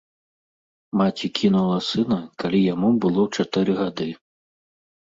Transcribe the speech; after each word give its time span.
Маці 1.01 1.27
кінула 1.41 1.77
сына, 1.89 2.19
калі 2.45 2.65
яму 2.73 2.89
было 3.05 3.21
чатыры 3.39 3.71
гады. 3.83 4.13